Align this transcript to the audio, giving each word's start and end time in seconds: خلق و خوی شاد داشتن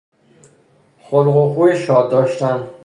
خلق 1.01 1.35
و 1.35 1.53
خوی 1.53 1.79
شاد 1.79 2.11
داشتن 2.11 2.67